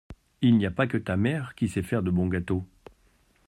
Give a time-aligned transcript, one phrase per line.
[0.41, 2.65] Il n’y a pas que ta mère qui sait faire de bons gâteaux.